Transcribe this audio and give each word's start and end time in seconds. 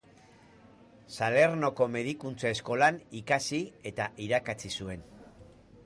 Salernoko 1.17 1.87
Medikuntza 1.97 2.53
Eskolan 2.57 2.99
ikasi 3.21 3.61
eta 3.93 4.09
irakatsi 4.29 4.75
zuen. 4.81 5.07